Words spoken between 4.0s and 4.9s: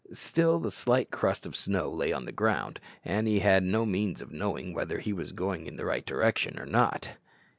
of knowing